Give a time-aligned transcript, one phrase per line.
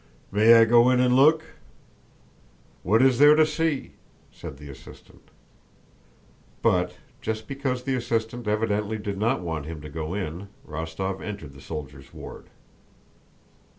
[0.31, 1.43] "May I go in and look?"
[2.81, 3.91] "What is there to see?"
[4.31, 5.21] said the assistant.
[6.63, 11.53] But, just because the assistant evidently did not want him to go in, Rostóv entered
[11.53, 12.47] the soldiers' ward.